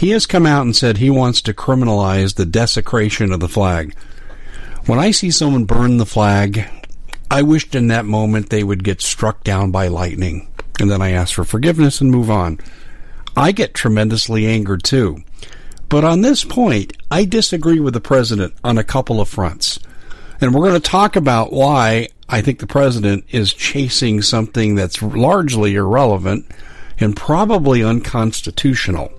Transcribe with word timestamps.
He 0.00 0.12
has 0.12 0.24
come 0.24 0.46
out 0.46 0.62
and 0.62 0.74
said 0.74 0.96
he 0.96 1.10
wants 1.10 1.42
to 1.42 1.52
criminalize 1.52 2.36
the 2.36 2.46
desecration 2.46 3.32
of 3.32 3.40
the 3.40 3.50
flag. 3.50 3.94
When 4.86 4.98
I 4.98 5.10
see 5.10 5.30
someone 5.30 5.66
burn 5.66 5.98
the 5.98 6.06
flag, 6.06 6.64
I 7.30 7.42
wished 7.42 7.74
in 7.74 7.88
that 7.88 8.06
moment 8.06 8.48
they 8.48 8.64
would 8.64 8.82
get 8.82 9.02
struck 9.02 9.44
down 9.44 9.70
by 9.72 9.88
lightning. 9.88 10.48
And 10.80 10.90
then 10.90 11.02
I 11.02 11.10
ask 11.10 11.34
for 11.34 11.44
forgiveness 11.44 12.00
and 12.00 12.10
move 12.10 12.30
on. 12.30 12.60
I 13.36 13.52
get 13.52 13.74
tremendously 13.74 14.46
angered 14.46 14.84
too. 14.84 15.18
But 15.90 16.02
on 16.02 16.22
this 16.22 16.44
point, 16.44 16.96
I 17.10 17.26
disagree 17.26 17.78
with 17.78 17.92
the 17.92 18.00
president 18.00 18.54
on 18.64 18.78
a 18.78 18.82
couple 18.82 19.20
of 19.20 19.28
fronts. 19.28 19.78
And 20.40 20.54
we're 20.54 20.66
going 20.66 20.80
to 20.80 20.90
talk 20.90 21.14
about 21.14 21.52
why 21.52 22.08
I 22.26 22.40
think 22.40 22.60
the 22.60 22.66
president 22.66 23.26
is 23.28 23.52
chasing 23.52 24.22
something 24.22 24.76
that's 24.76 25.02
largely 25.02 25.74
irrelevant 25.74 26.46
and 26.98 27.14
probably 27.14 27.82
unconstitutional. 27.84 29.12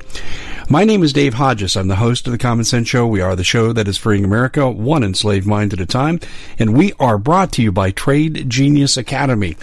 My 0.71 0.85
name 0.85 1.03
is 1.03 1.11
Dave 1.11 1.33
Hodges. 1.33 1.75
I'm 1.75 1.89
the 1.89 1.97
host 1.97 2.27
of 2.27 2.31
the 2.31 2.37
Common 2.37 2.63
Sense 2.63 2.87
Show. 2.87 3.05
We 3.05 3.19
are 3.19 3.35
the 3.35 3.43
show 3.43 3.73
that 3.73 3.89
is 3.89 3.97
freeing 3.97 4.23
America 4.23 4.71
one 4.71 5.03
enslaved 5.03 5.45
mind 5.45 5.73
at 5.73 5.81
a 5.81 5.85
time. 5.85 6.21
And 6.57 6.77
we 6.77 6.93
are 6.97 7.17
brought 7.17 7.51
to 7.53 7.61
you 7.61 7.73
by 7.73 7.91
Trade 7.91 8.49
Genius 8.49 8.95
Academy. 8.95 9.57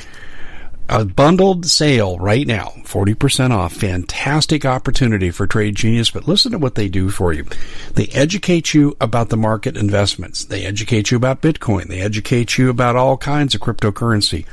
A 0.87 1.07
bundled 1.07 1.65
sale 1.65 2.19
right 2.19 2.47
now, 2.47 2.75
40% 2.85 3.53
off. 3.53 3.73
Fantastic 3.73 4.67
opportunity 4.67 5.31
for 5.31 5.47
Trade 5.47 5.77
Genius, 5.77 6.11
but 6.11 6.29
listen 6.29 6.53
to 6.53 6.59
what 6.59 6.75
they 6.75 6.91
do 6.91 7.09
for 7.09 7.33
you. 7.33 7.47
They 7.95 8.09
educate 8.09 8.75
you 8.75 8.95
about 9.01 9.31
the 9.31 9.39
market 9.39 9.79
investments. 9.79 10.45
They 10.45 10.67
educate 10.67 11.11
you 11.11 11.17
about 11.17 11.41
Bitcoin. 11.41 11.89
They 11.89 12.03
educate 12.03 12.59
you 12.59 12.69
about 12.69 12.97
all 12.97 13.17
kinds 13.17 13.55
of 13.55 13.63
cryptocurrency. 13.63 14.45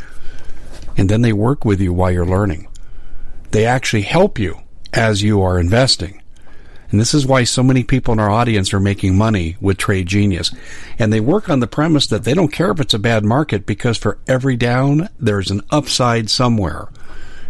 And 0.96 1.10
then 1.10 1.22
they 1.22 1.34
work 1.34 1.66
with 1.66 1.82
you 1.82 1.92
while 1.92 2.12
you're 2.12 2.26
learning. 2.26 2.70
They 3.52 3.66
actually 3.66 4.04
help 4.04 4.40
you 4.40 4.60
as 4.94 5.22
you 5.22 5.42
are 5.42 5.60
investing. 5.60 6.22
And 6.92 7.00
this 7.00 7.14
is 7.14 7.26
why 7.26 7.44
so 7.44 7.64
many 7.64 7.84
people 7.84 8.14
in 8.14 8.20
our 8.20 8.30
audience 8.30 8.74
are 8.74 8.80
making 8.80 9.18
money 9.18 9.58
with 9.60 9.78
Trade 9.78 10.08
Genius. 10.08 10.54
And 11.00 11.12
they 11.12 11.20
work 11.20 11.50
on 11.50 11.60
the 11.60 11.68
premise 11.68 12.08
that 12.08 12.24
they 12.24 12.34
don't 12.34 12.52
care 12.52 12.72
if 12.72 12.80
it's 12.80 12.94
a 12.94 13.00
bad 13.00 13.26
market 13.26 13.66
because 13.66 13.98
for 13.98 14.20
every 14.28 14.56
down, 14.56 15.10
there's 15.20 15.52
an 15.52 15.62
upside 15.72 16.30
somewhere. 16.30 16.90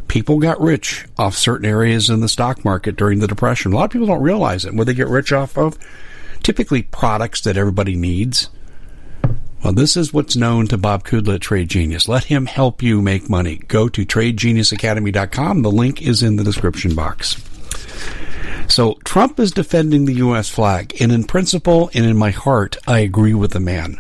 People 0.08 0.40
got 0.40 0.62
rich 0.62 1.06
off 1.18 1.36
certain 1.36 1.66
areas 1.66 2.10
in 2.10 2.22
the 2.22 2.30
stock 2.30 2.64
market 2.64 2.96
during 2.96 3.20
the 3.20 3.28
Depression. 3.28 3.74
A 3.74 3.76
lot 3.76 3.86
of 3.86 3.92
people 3.92 4.08
don't 4.08 4.22
realize 4.22 4.64
it. 4.66 4.74
What 4.74 4.88
they 4.88 4.94
get 4.94 5.08
rich 5.08 5.32
off 5.32 5.58
of? 5.58 5.78
Typically 6.44 6.84
products 6.84 7.42
that 7.42 7.58
everybody 7.58 7.96
needs. 7.96 8.50
Well, 9.64 9.74
this 9.74 9.98
is 9.98 10.14
what's 10.14 10.36
known 10.36 10.68
to 10.68 10.78
Bob 10.78 11.04
Kudla 11.04 11.40
Trade 11.40 11.70
Genius. 11.70 12.08
Let 12.08 12.26
him 12.26 12.46
help 12.46 12.84
you 12.84 13.02
make 13.02 13.32
money. 13.32 13.58
Go 13.68 13.90
to 13.90 14.06
tradegeniusacademy.com. 14.06 15.64
The 15.64 15.72
link 15.72 16.04
is 16.04 16.22
in 16.22 16.36
the 16.36 16.44
description 16.44 16.94
box. 16.94 17.42
So 18.68 18.96
Trump 19.04 19.40
is 19.40 19.52
defending 19.52 20.06
the 20.06 20.16
U.S. 20.16 20.50
flag, 20.50 20.96
and 21.00 21.12
in 21.12 21.24
principle 21.24 21.90
and 21.94 22.06
in 22.06 22.18
my 22.18 22.32
heart, 22.32 22.78
I 22.88 23.00
agree 23.00 23.34
with 23.34 23.52
the 23.52 23.60
man. 23.60 24.00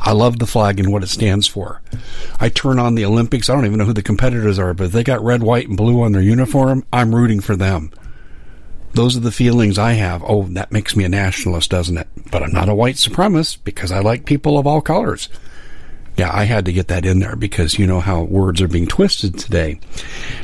I 0.00 0.12
love 0.12 0.38
the 0.38 0.46
flag 0.46 0.78
and 0.78 0.92
what 0.92 1.02
it 1.02 1.08
stands 1.08 1.46
for. 1.46 1.80
I 2.38 2.48
turn 2.48 2.78
on 2.78 2.94
the 2.94 3.04
Olympics. 3.04 3.48
I 3.48 3.54
don't 3.54 3.66
even 3.66 3.78
know 3.78 3.84
who 3.84 3.92
the 3.92 4.02
competitors 4.02 4.58
are, 4.58 4.74
but 4.74 4.84
if 4.84 4.92
they 4.92 5.02
got 5.02 5.24
red, 5.24 5.42
white, 5.42 5.68
and 5.68 5.76
blue 5.76 6.02
on 6.02 6.12
their 6.12 6.22
uniform, 6.22 6.84
I'm 6.92 7.14
rooting 7.14 7.40
for 7.40 7.56
them. 7.56 7.90
Those 8.92 9.16
are 9.16 9.20
the 9.20 9.32
feelings 9.32 9.78
I 9.78 9.92
have. 9.92 10.22
Oh, 10.24 10.44
that 10.50 10.72
makes 10.72 10.96
me 10.96 11.04
a 11.04 11.08
nationalist, 11.08 11.70
doesn't 11.70 11.98
it? 11.98 12.08
But 12.30 12.42
I'm 12.42 12.52
not 12.52 12.68
a 12.68 12.74
white 12.74 12.94
supremacist 12.94 13.58
because 13.64 13.92
I 13.92 14.00
like 14.00 14.24
people 14.24 14.58
of 14.58 14.66
all 14.66 14.80
colors. 14.80 15.28
Yeah, 16.16 16.30
I 16.32 16.44
had 16.44 16.64
to 16.64 16.72
get 16.72 16.88
that 16.88 17.04
in 17.04 17.18
there 17.18 17.36
because 17.36 17.78
you 17.78 17.86
know 17.86 18.00
how 18.00 18.22
words 18.22 18.62
are 18.62 18.68
being 18.68 18.86
twisted 18.86 19.38
today. 19.38 19.78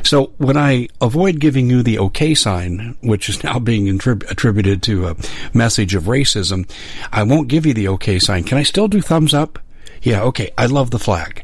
So 0.03 0.33
when 0.37 0.55
I 0.55 0.87
avoid 1.01 1.39
giving 1.39 1.69
you 1.69 1.81
the 1.81 1.97
okay 1.99 2.35
sign, 2.35 2.95
which 3.01 3.27
is 3.27 3.43
now 3.43 3.59
being 3.59 3.89
attributed 3.89 4.83
to 4.83 5.07
a 5.07 5.15
message 5.53 5.95
of 5.95 6.03
racism, 6.03 6.69
I 7.11 7.23
won't 7.23 7.47
give 7.47 7.65
you 7.65 7.73
the 7.73 7.87
okay 7.89 8.19
sign. 8.19 8.43
Can 8.43 8.57
I 8.57 8.63
still 8.63 8.87
do 8.87 9.01
thumbs 9.01 9.33
up? 9.33 9.57
Yeah, 10.03 10.21
okay. 10.23 10.51
I 10.57 10.67
love 10.67 10.91
the 10.91 10.99
flag. 10.99 11.43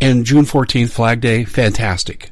And 0.00 0.24
June 0.24 0.44
14th, 0.44 0.90
Flag 0.90 1.20
Day, 1.20 1.44
fantastic. 1.44 2.30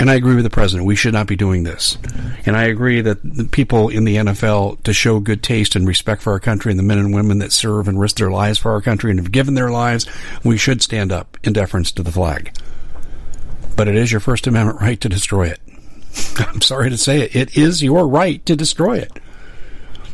And 0.00 0.08
I 0.08 0.14
agree 0.14 0.36
with 0.36 0.44
the 0.44 0.50
president. 0.50 0.86
We 0.86 0.94
should 0.94 1.12
not 1.12 1.26
be 1.26 1.34
doing 1.34 1.64
this. 1.64 1.98
And 2.46 2.56
I 2.56 2.64
agree 2.64 3.00
that 3.00 3.18
the 3.24 3.44
people 3.44 3.88
in 3.88 4.04
the 4.04 4.16
NFL, 4.16 4.82
to 4.84 4.92
show 4.92 5.18
good 5.18 5.42
taste 5.42 5.74
and 5.74 5.88
respect 5.88 6.22
for 6.22 6.32
our 6.32 6.38
country 6.38 6.70
and 6.70 6.78
the 6.78 6.84
men 6.84 6.98
and 6.98 7.12
women 7.12 7.38
that 7.38 7.52
serve 7.52 7.88
and 7.88 7.98
risk 7.98 8.16
their 8.16 8.30
lives 8.30 8.58
for 8.58 8.70
our 8.72 8.80
country 8.80 9.10
and 9.10 9.18
have 9.18 9.32
given 9.32 9.54
their 9.54 9.70
lives, 9.70 10.06
we 10.44 10.56
should 10.56 10.82
stand 10.82 11.10
up 11.10 11.36
in 11.42 11.52
deference 11.52 11.90
to 11.92 12.04
the 12.04 12.12
flag. 12.12 12.56
But 13.74 13.88
it 13.88 13.96
is 13.96 14.12
your 14.12 14.20
First 14.20 14.46
Amendment 14.46 14.80
right 14.80 15.00
to 15.00 15.08
destroy 15.08 15.48
it. 15.48 15.60
I'm 16.38 16.60
sorry 16.60 16.90
to 16.90 16.98
say 16.98 17.22
it. 17.22 17.34
It 17.34 17.56
is 17.56 17.82
your 17.82 18.06
right 18.06 18.44
to 18.46 18.54
destroy 18.54 18.98
it. 18.98 19.12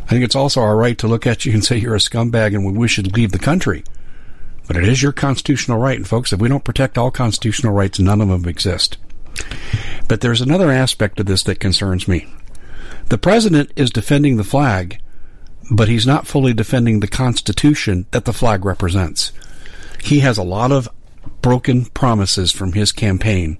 I 0.05 0.09
think 0.09 0.25
it's 0.25 0.37
also 0.37 0.61
our 0.61 0.77
right 0.77 0.97
to 0.99 1.09
look 1.09 1.27
at 1.27 1.45
you 1.45 1.53
and 1.53 1.65
say 1.65 1.77
you're 1.77 1.95
a 1.95 1.99
scumbag 1.99 2.55
and 2.55 2.77
we 2.77 2.89
should 2.89 3.15
leave 3.15 3.33
the 3.33 3.39
country. 3.39 3.85
But 4.67 4.77
it 4.77 4.85
is 4.89 5.03
your 5.03 5.13
constitutional 5.13 5.79
right. 5.79 5.97
And 5.97 6.09
folks, 6.09 6.33
if 6.33 6.41
we 6.41 6.49
don't 6.49 6.65
protect 6.65 6.97
all 6.97 7.11
constitutional 7.11 7.75
rights, 7.75 7.99
none 7.99 8.23
of 8.23 8.29
them 8.29 8.47
exist. 8.47 8.97
But 10.09 10.21
there's 10.21 10.41
another 10.41 10.71
aspect 10.71 11.21
of 11.21 11.27
this 11.27 11.43
that 11.45 11.61
concerns 11.61 12.07
me. 12.07 12.27
The 13.09 13.19
president 13.19 13.71
is 13.77 13.91
defending 13.91 14.37
the 14.37 14.45
flag, 14.45 15.01
but 15.71 15.89
he's 15.89 16.07
not 16.07 16.27
fully 16.27 16.53
defending 16.53 17.01
the 17.01 17.09
Constitution 17.09 18.07
that 18.11 18.25
the 18.25 18.33
flag 18.33 18.65
represents. 18.65 19.33
He 20.03 20.21
has 20.21 20.37
a 20.37 20.43
lot 20.43 20.73
of 20.73 20.89
broken 21.41 21.87
promises 21.87 22.53
from 22.53 22.73
his 22.73 22.93
campaign. 22.93 23.59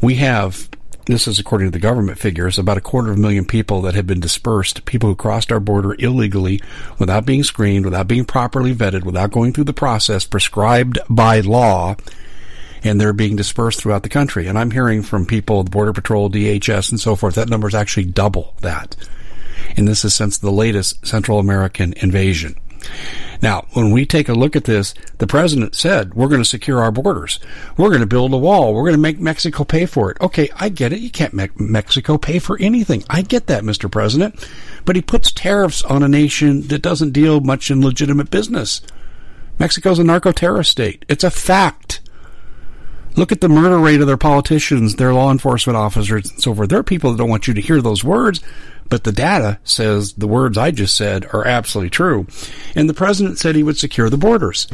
We 0.00 0.16
have, 0.16 0.68
this 1.06 1.26
is 1.26 1.38
according 1.38 1.68
to 1.68 1.72
the 1.72 1.78
government 1.78 2.18
figures, 2.18 2.58
about 2.58 2.76
a 2.76 2.80
quarter 2.80 3.10
of 3.10 3.16
a 3.16 3.20
million 3.20 3.44
people 3.44 3.82
that 3.82 3.94
have 3.94 4.06
been 4.06 4.20
dispersed, 4.20 4.84
people 4.84 5.08
who 5.08 5.16
crossed 5.16 5.50
our 5.50 5.60
border 5.60 5.94
illegally 5.98 6.60
without 6.98 7.26
being 7.26 7.42
screened, 7.42 7.84
without 7.84 8.08
being 8.08 8.24
properly 8.24 8.74
vetted, 8.74 9.04
without 9.04 9.32
going 9.32 9.52
through 9.52 9.64
the 9.64 9.72
process 9.72 10.24
prescribed 10.24 10.98
by 11.08 11.40
law 11.40 11.96
and 12.84 13.00
they're 13.00 13.12
being 13.12 13.34
dispersed 13.34 13.80
throughout 13.80 14.02
the 14.02 14.08
country. 14.08 14.46
And 14.46 14.58
I'm 14.58 14.70
hearing 14.70 15.02
from 15.02 15.26
people, 15.26 15.64
the 15.64 15.70
Border 15.70 15.92
Patrol, 15.92 16.30
DHS, 16.30 16.90
and 16.90 17.00
so 17.00 17.16
forth, 17.16 17.34
that 17.34 17.48
number 17.48 17.66
is 17.66 17.74
actually 17.74 18.04
double 18.04 18.54
that. 18.60 18.94
And 19.76 19.88
this 19.88 20.04
is 20.04 20.14
since 20.14 20.38
the 20.38 20.52
latest 20.52 21.06
Central 21.06 21.38
American 21.38 21.94
invasion. 21.94 22.54
Now, 23.40 23.66
when 23.72 23.90
we 23.90 24.06
take 24.06 24.28
a 24.28 24.34
look 24.34 24.56
at 24.56 24.64
this, 24.64 24.94
the 25.18 25.26
president 25.26 25.74
said, 25.74 26.14
we're 26.14 26.28
going 26.28 26.40
to 26.42 26.48
secure 26.48 26.80
our 26.80 26.92
borders. 26.92 27.40
We're 27.76 27.88
going 27.88 28.00
to 28.00 28.06
build 28.06 28.32
a 28.32 28.38
wall. 28.38 28.74
We're 28.74 28.84
going 28.84 28.94
to 28.94 28.98
make 28.98 29.18
Mexico 29.18 29.64
pay 29.64 29.86
for 29.86 30.10
it. 30.10 30.18
Okay, 30.20 30.48
I 30.56 30.68
get 30.68 30.92
it. 30.92 31.00
You 31.00 31.10
can't 31.10 31.34
make 31.34 31.58
Mexico 31.58 32.18
pay 32.18 32.38
for 32.38 32.58
anything. 32.60 33.04
I 33.08 33.22
get 33.22 33.46
that, 33.46 33.62
Mr. 33.62 33.90
President. 33.90 34.48
But 34.84 34.96
he 34.96 35.02
puts 35.02 35.32
tariffs 35.32 35.82
on 35.82 36.02
a 36.02 36.08
nation 36.08 36.68
that 36.68 36.82
doesn't 36.82 37.12
deal 37.12 37.40
much 37.40 37.70
in 37.70 37.82
legitimate 37.82 38.30
business. 38.30 38.82
Mexico's 39.58 39.98
a 39.98 40.04
narco 40.04 40.32
terrorist 40.32 40.70
state. 40.70 41.04
It's 41.08 41.24
a 41.24 41.30
fact. 41.30 42.00
Look 43.16 43.30
at 43.30 43.40
the 43.40 43.48
murder 43.48 43.78
rate 43.78 44.00
of 44.00 44.08
their 44.08 44.16
politicians, 44.16 44.96
their 44.96 45.14
law 45.14 45.30
enforcement 45.30 45.76
officers, 45.76 46.30
and 46.30 46.42
so 46.42 46.54
forth. 46.54 46.68
There 46.68 46.80
are 46.80 46.84
people 46.84 47.12
that 47.12 47.18
don't 47.18 47.28
want 47.28 47.46
you 47.46 47.54
to 47.54 47.60
hear 47.60 47.80
those 47.80 48.02
words, 48.02 48.40
but 48.88 49.04
the 49.04 49.12
data 49.12 49.60
says 49.62 50.14
the 50.14 50.26
words 50.26 50.58
I 50.58 50.72
just 50.72 50.96
said 50.96 51.24
are 51.32 51.46
absolutely 51.46 51.90
true. 51.90 52.26
And 52.74 52.88
the 52.88 52.94
president 52.94 53.38
said 53.38 53.54
he 53.54 53.62
would 53.62 53.78
secure 53.78 54.10
the 54.10 54.16
borders. 54.16 54.66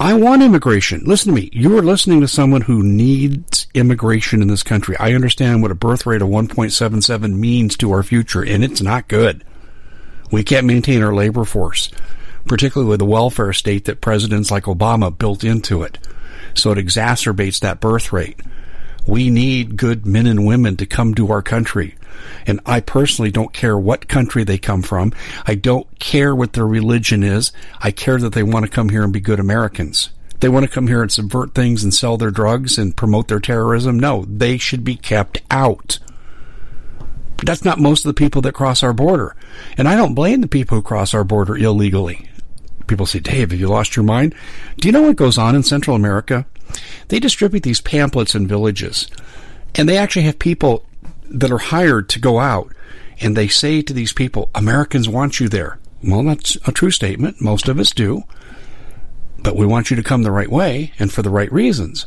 I 0.00 0.14
want 0.14 0.42
immigration. 0.42 1.02
Listen 1.04 1.32
to 1.32 1.40
me. 1.40 1.50
You 1.52 1.78
are 1.78 1.82
listening 1.82 2.20
to 2.22 2.28
someone 2.28 2.62
who 2.62 2.82
needs 2.82 3.68
immigration 3.72 4.42
in 4.42 4.48
this 4.48 4.64
country. 4.64 4.96
I 4.96 5.12
understand 5.14 5.62
what 5.62 5.70
a 5.70 5.76
birth 5.76 6.06
rate 6.06 6.22
of 6.22 6.28
1.77 6.28 7.36
means 7.36 7.76
to 7.76 7.92
our 7.92 8.02
future, 8.02 8.44
and 8.44 8.64
it's 8.64 8.82
not 8.82 9.06
good. 9.06 9.44
We 10.32 10.42
can't 10.42 10.66
maintain 10.66 11.04
our 11.04 11.14
labor 11.14 11.44
force, 11.44 11.92
particularly 12.46 12.90
with 12.90 12.98
the 12.98 13.04
welfare 13.04 13.52
state 13.52 13.84
that 13.84 14.00
presidents 14.00 14.50
like 14.50 14.64
Obama 14.64 15.16
built 15.16 15.44
into 15.44 15.84
it 15.84 15.98
so 16.52 16.72
it 16.72 16.78
exacerbates 16.78 17.60
that 17.60 17.80
birth 17.80 18.12
rate. 18.12 18.40
We 19.06 19.30
need 19.30 19.76
good 19.76 20.06
men 20.06 20.26
and 20.26 20.46
women 20.46 20.76
to 20.76 20.86
come 20.86 21.14
to 21.14 21.30
our 21.30 21.42
country. 21.42 21.94
And 22.46 22.60
I 22.64 22.80
personally 22.80 23.30
don't 23.30 23.52
care 23.52 23.76
what 23.76 24.08
country 24.08 24.44
they 24.44 24.58
come 24.58 24.82
from. 24.82 25.12
I 25.46 25.54
don't 25.54 25.98
care 25.98 26.34
what 26.34 26.54
their 26.54 26.66
religion 26.66 27.22
is. 27.22 27.52
I 27.80 27.90
care 27.90 28.18
that 28.18 28.32
they 28.32 28.42
want 28.42 28.64
to 28.64 28.70
come 28.70 28.88
here 28.88 29.02
and 29.02 29.12
be 29.12 29.20
good 29.20 29.40
Americans. 29.40 30.10
They 30.40 30.48
want 30.48 30.64
to 30.64 30.70
come 30.70 30.88
here 30.88 31.02
and 31.02 31.12
subvert 31.12 31.54
things 31.54 31.84
and 31.84 31.92
sell 31.92 32.16
their 32.16 32.30
drugs 32.30 32.78
and 32.78 32.96
promote 32.96 33.28
their 33.28 33.40
terrorism. 33.40 33.98
No, 33.98 34.24
they 34.26 34.58
should 34.58 34.84
be 34.84 34.96
kept 34.96 35.42
out. 35.50 35.98
That's 37.44 37.64
not 37.64 37.78
most 37.78 38.04
of 38.04 38.08
the 38.08 38.18
people 38.18 38.42
that 38.42 38.52
cross 38.52 38.82
our 38.82 38.92
border. 38.92 39.36
And 39.76 39.88
I 39.88 39.96
don't 39.96 40.14
blame 40.14 40.40
the 40.40 40.48
people 40.48 40.76
who 40.76 40.82
cross 40.82 41.14
our 41.14 41.24
border 41.24 41.56
illegally 41.56 42.28
people 42.86 43.06
say, 43.06 43.20
Dave, 43.20 43.50
have 43.50 43.60
you 43.60 43.68
lost 43.68 43.96
your 43.96 44.04
mind? 44.04 44.34
Do 44.78 44.88
you 44.88 44.92
know 44.92 45.02
what 45.02 45.16
goes 45.16 45.38
on 45.38 45.54
in 45.54 45.62
Central 45.62 45.96
America? 45.96 46.46
They 47.08 47.20
distribute 47.20 47.62
these 47.62 47.80
pamphlets 47.80 48.34
in 48.34 48.46
villages, 48.46 49.08
and 49.74 49.88
they 49.88 49.98
actually 49.98 50.22
have 50.22 50.38
people 50.38 50.84
that 51.30 51.50
are 51.50 51.58
hired 51.58 52.08
to 52.10 52.18
go 52.18 52.38
out, 52.38 52.72
and 53.20 53.36
they 53.36 53.48
say 53.48 53.82
to 53.82 53.92
these 53.92 54.12
people, 54.12 54.50
Americans 54.54 55.08
want 55.08 55.40
you 55.40 55.48
there. 55.48 55.78
Well, 56.02 56.22
that's 56.22 56.56
a 56.66 56.72
true 56.72 56.90
statement. 56.90 57.40
Most 57.40 57.68
of 57.68 57.78
us 57.78 57.92
do. 57.92 58.24
But 59.38 59.56
we 59.56 59.66
want 59.66 59.90
you 59.90 59.96
to 59.96 60.02
come 60.02 60.22
the 60.22 60.30
right 60.30 60.50
way 60.50 60.92
and 60.98 61.12
for 61.12 61.22
the 61.22 61.30
right 61.30 61.52
reasons. 61.52 62.06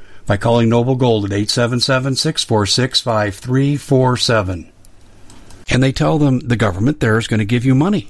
by 0.31 0.37
calling 0.37 0.69
Noble 0.69 0.95
Gold 0.95 1.25
at 1.25 1.33
877 1.33 2.15
646 2.15 3.01
5347. 3.01 4.71
And 5.69 5.83
they 5.83 5.91
tell 5.91 6.19
them 6.19 6.39
the 6.39 6.55
government 6.55 7.01
there 7.01 7.17
is 7.17 7.27
going 7.27 7.39
to 7.41 7.45
give 7.45 7.65
you 7.65 7.75
money. 7.75 8.07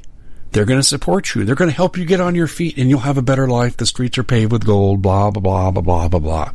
They're 0.52 0.66
going 0.66 0.80
to 0.80 0.88
support 0.88 1.34
you. 1.34 1.46
They're 1.46 1.56
going 1.56 1.72
to 1.72 1.76
help 1.76 1.98
you 1.98 2.06
get 2.06 2.22
on 2.22 2.36
your 2.36 2.46
feet 2.46 2.78
and 2.78 2.92
you'll 2.92 3.00
have 3.00 3.18
a 3.18 3.24
better 3.24 3.48
life. 3.48 3.76
The 3.76 3.88
streets 3.88 4.20
are 4.20 4.24
paved 4.24 4.52
with 4.52 4.68
gold, 4.68 5.02
blah, 5.02 5.32
blah, 5.32 5.42
blah, 5.42 5.72
blah, 5.72 5.82
blah, 5.82 6.08
blah, 6.10 6.20
blah. 6.20 6.52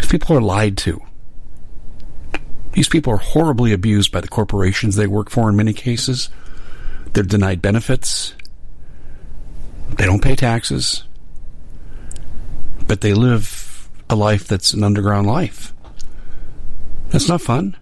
These 0.00 0.08
people 0.08 0.36
are 0.36 0.42
lied 0.42 0.76
to. 0.78 1.00
These 2.72 2.88
people 2.88 3.12
are 3.12 3.18
horribly 3.18 3.72
abused 3.72 4.10
by 4.10 4.22
the 4.22 4.26
corporations 4.26 4.96
they 4.96 5.06
work 5.06 5.30
for 5.30 5.48
in 5.48 5.54
many 5.54 5.72
cases. 5.72 6.30
They're 7.12 7.22
denied 7.22 7.62
benefits. 7.62 8.34
They 9.98 10.04
don't 10.04 10.20
pay 10.20 10.34
taxes. 10.34 11.04
But 12.88 13.00
they 13.00 13.14
live 13.14 13.63
a 14.08 14.16
life 14.16 14.46
that's 14.46 14.72
an 14.72 14.82
underground 14.82 15.26
life. 15.26 15.72
That's 17.10 17.28
not 17.28 17.40
fun. 17.40 17.76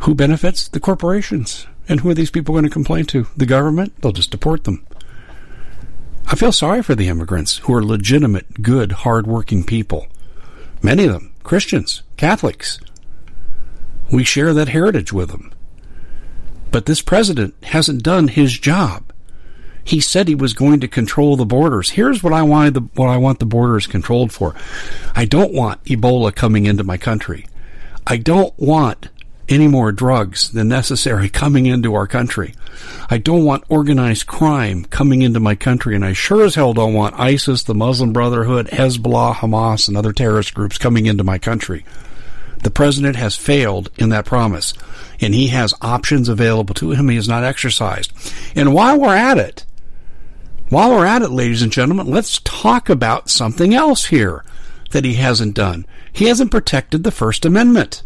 Who 0.00 0.14
benefits? 0.14 0.68
The 0.68 0.80
corporations. 0.80 1.66
And 1.88 2.00
who 2.00 2.10
are 2.10 2.14
these 2.14 2.30
people 2.30 2.54
going 2.54 2.64
to 2.64 2.70
complain 2.70 3.04
to? 3.06 3.26
The 3.36 3.46
government? 3.46 4.00
They'll 4.00 4.12
just 4.12 4.30
deport 4.30 4.64
them. 4.64 4.86
I 6.26 6.36
feel 6.36 6.52
sorry 6.52 6.82
for 6.82 6.94
the 6.94 7.08
immigrants 7.08 7.58
who 7.58 7.74
are 7.74 7.84
legitimate, 7.84 8.62
good, 8.62 8.92
hard-working 8.92 9.64
people. 9.64 10.06
Many 10.82 11.04
of 11.04 11.12
them 11.12 11.32
Christians, 11.42 12.02
Catholics. 12.16 12.80
We 14.10 14.24
share 14.24 14.54
that 14.54 14.68
heritage 14.68 15.12
with 15.12 15.30
them. 15.30 15.52
But 16.70 16.86
this 16.86 17.02
president 17.02 17.54
hasn't 17.64 18.02
done 18.02 18.28
his 18.28 18.58
job. 18.58 19.12
He 19.84 20.00
said 20.00 20.28
he 20.28 20.34
was 20.34 20.54
going 20.54 20.80
to 20.80 20.88
control 20.88 21.36
the 21.36 21.44
borders. 21.44 21.90
Here's 21.90 22.22
what 22.22 22.32
I 22.32 22.42
wanted 22.42 22.74
the, 22.74 22.80
what 22.94 23.08
I 23.08 23.18
want 23.18 23.38
the 23.38 23.46
borders 23.46 23.86
controlled 23.86 24.32
for. 24.32 24.54
I 25.14 25.26
don't 25.26 25.52
want 25.52 25.84
Ebola 25.84 26.34
coming 26.34 26.66
into 26.66 26.84
my 26.84 26.96
country. 26.96 27.46
I 28.06 28.16
don't 28.16 28.58
want 28.58 29.08
any 29.48 29.68
more 29.68 29.92
drugs 29.92 30.50
than 30.50 30.68
necessary 30.68 31.28
coming 31.30 31.66
into 31.66 31.94
our 31.94 32.06
country. 32.06 32.54
I 33.10 33.18
don't 33.18 33.44
want 33.44 33.64
organized 33.68 34.26
crime 34.26 34.84
coming 34.86 35.22
into 35.22 35.40
my 35.40 35.54
country, 35.54 35.94
and 35.94 36.04
I 36.04 36.12
sure 36.12 36.44
as 36.44 36.54
hell 36.54 36.72
don't 36.72 36.94
want 36.94 37.18
ISIS, 37.18 37.62
the 37.62 37.74
Muslim 37.74 38.12
Brotherhood, 38.12 38.68
Hezbollah, 38.68 39.34
Hamas, 39.34 39.88
and 39.88 39.96
other 39.96 40.12
terrorist 40.12 40.54
groups 40.54 40.78
coming 40.78 41.06
into 41.06 41.24
my 41.24 41.38
country. 41.38 41.84
The 42.62 42.70
president 42.70 43.16
has 43.16 43.36
failed 43.36 43.90
in 43.98 44.08
that 44.08 44.24
promise, 44.24 44.72
and 45.20 45.34
he 45.34 45.48
has 45.48 45.74
options 45.82 46.28
available 46.28 46.74
to 46.76 46.92
him 46.92 47.10
he 47.10 47.16
has 47.16 47.28
not 47.28 47.44
exercised. 47.44 48.12
And 48.54 48.72
while 48.72 48.98
we're 48.98 49.14
at 49.14 49.38
it, 49.38 49.63
while 50.70 50.90
we're 50.90 51.06
at 51.06 51.22
it, 51.22 51.30
ladies 51.30 51.62
and 51.62 51.72
gentlemen, 51.72 52.06
let's 52.06 52.40
talk 52.40 52.88
about 52.88 53.30
something 53.30 53.74
else 53.74 54.06
here 54.06 54.44
that 54.90 55.04
he 55.04 55.14
hasn't 55.14 55.54
done. 55.54 55.86
He 56.12 56.26
hasn't 56.26 56.50
protected 56.50 57.04
the 57.04 57.10
First 57.10 57.44
Amendment. 57.44 58.02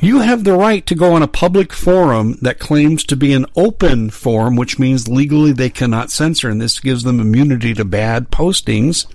You 0.00 0.18
have 0.20 0.42
the 0.42 0.54
right 0.54 0.84
to 0.86 0.96
go 0.96 1.12
on 1.12 1.22
a 1.22 1.28
public 1.28 1.72
forum 1.72 2.36
that 2.42 2.58
claims 2.58 3.04
to 3.04 3.14
be 3.14 3.32
an 3.34 3.46
open 3.54 4.10
forum, 4.10 4.56
which 4.56 4.78
means 4.78 5.06
legally 5.06 5.52
they 5.52 5.70
cannot 5.70 6.10
censor, 6.10 6.48
and 6.48 6.60
this 6.60 6.80
gives 6.80 7.04
them 7.04 7.20
immunity 7.20 7.72
to 7.74 7.84
bad 7.84 8.30
postings. 8.30 9.06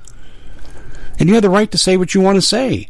And 1.20 1.28
you 1.28 1.36
have 1.36 1.44
the 1.44 1.50
right 1.50 1.70
to 1.72 1.78
say 1.78 1.98
what 1.98 2.14
you 2.14 2.22
want 2.22 2.38
to 2.38 2.42
say. 2.42 2.88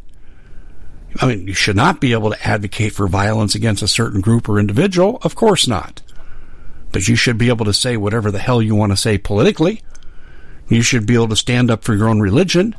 I 1.19 1.25
mean, 1.25 1.47
you 1.47 1.55
should 1.55 1.75
not 1.75 1.99
be 1.99 2.11
able 2.13 2.29
to 2.29 2.47
advocate 2.47 2.93
for 2.93 3.07
violence 3.07 3.55
against 3.55 3.81
a 3.81 3.87
certain 3.87 4.21
group 4.21 4.47
or 4.47 4.59
individual. 4.59 5.17
Of 5.23 5.33
course 5.33 5.67
not. 5.67 6.03
But 6.91 7.07
you 7.07 7.15
should 7.15 7.37
be 7.37 7.49
able 7.49 7.65
to 7.65 7.73
say 7.73 7.97
whatever 7.97 8.31
the 8.31 8.39
hell 8.39 8.61
you 8.61 8.75
want 8.75 8.91
to 8.91 8.97
say 8.97 9.17
politically. 9.17 9.83
You 10.69 10.81
should 10.81 11.05
be 11.05 11.15
able 11.15 11.29
to 11.29 11.35
stand 11.35 11.71
up 11.71 11.83
for 11.83 11.93
your 11.93 12.09
own 12.09 12.19
religion. 12.19 12.75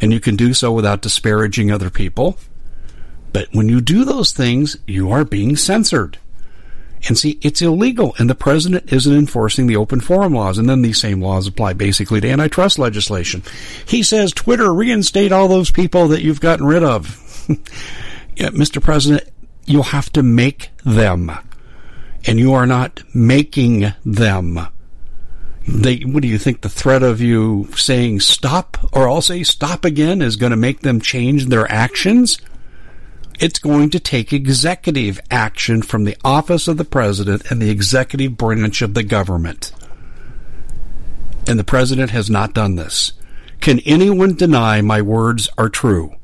And 0.00 0.12
you 0.12 0.20
can 0.20 0.36
do 0.36 0.54
so 0.54 0.72
without 0.72 1.02
disparaging 1.02 1.70
other 1.70 1.90
people. 1.90 2.38
But 3.32 3.48
when 3.52 3.68
you 3.68 3.80
do 3.80 4.04
those 4.04 4.32
things, 4.32 4.76
you 4.86 5.10
are 5.10 5.24
being 5.24 5.56
censored. 5.56 6.18
And 7.06 7.16
see, 7.16 7.38
it's 7.42 7.62
illegal, 7.62 8.14
and 8.18 8.28
the 8.28 8.34
president 8.34 8.92
isn't 8.92 9.14
enforcing 9.14 9.66
the 9.68 9.76
open 9.76 10.00
forum 10.00 10.34
laws. 10.34 10.58
And 10.58 10.68
then 10.68 10.82
these 10.82 11.00
same 11.00 11.22
laws 11.22 11.46
apply 11.46 11.74
basically 11.74 12.20
to 12.20 12.28
antitrust 12.28 12.78
legislation. 12.78 13.42
He 13.86 14.02
says, 14.02 14.32
Twitter, 14.32 14.72
reinstate 14.72 15.30
all 15.30 15.46
those 15.46 15.70
people 15.70 16.08
that 16.08 16.22
you've 16.22 16.40
gotten 16.40 16.66
rid 16.66 16.82
of. 16.82 17.06
yeah, 18.36 18.48
Mr. 18.48 18.82
President, 18.82 19.28
you'll 19.64 19.84
have 19.84 20.10
to 20.12 20.22
make 20.22 20.70
them 20.84 21.30
and 22.26 22.38
you 22.38 22.52
are 22.52 22.66
not 22.66 23.02
making 23.14 23.92
them. 24.04 24.58
They, 25.66 25.98
what 25.98 26.22
do 26.22 26.28
you 26.28 26.38
think? 26.38 26.62
The 26.62 26.68
threat 26.68 27.02
of 27.02 27.20
you 27.20 27.68
saying 27.76 28.20
stop, 28.20 28.78
or 28.92 29.08
I'll 29.08 29.20
say 29.20 29.42
stop 29.42 29.84
again, 29.84 30.22
is 30.22 30.36
going 30.36 30.50
to 30.50 30.56
make 30.56 30.80
them 30.80 31.00
change 31.00 31.46
their 31.46 31.70
actions? 31.70 32.38
It's 33.38 33.58
going 33.58 33.90
to 33.90 34.00
take 34.00 34.32
executive 34.32 35.20
action 35.30 35.82
from 35.82 36.04
the 36.04 36.16
office 36.24 36.68
of 36.68 36.76
the 36.76 36.84
president 36.84 37.50
and 37.50 37.60
the 37.60 37.70
executive 37.70 38.36
branch 38.36 38.82
of 38.82 38.94
the 38.94 39.02
government. 39.02 39.72
And 41.46 41.58
the 41.58 41.64
president 41.64 42.10
has 42.10 42.28
not 42.28 42.54
done 42.54 42.76
this. 42.76 43.12
Can 43.60 43.80
anyone 43.80 44.34
deny 44.34 44.80
my 44.80 45.02
words 45.02 45.48
are 45.58 45.68
true? 45.68 46.14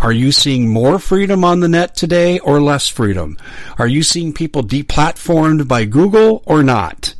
Are 0.00 0.12
you 0.12 0.32
seeing 0.32 0.66
more 0.66 0.98
freedom 0.98 1.44
on 1.44 1.60
the 1.60 1.68
net 1.68 1.94
today 1.94 2.38
or 2.38 2.58
less 2.58 2.88
freedom? 2.88 3.36
Are 3.78 3.86
you 3.86 4.02
seeing 4.02 4.32
people 4.32 4.62
deplatformed 4.62 5.68
by 5.68 5.84
Google 5.84 6.42
or 6.46 6.62
not? 6.62 7.14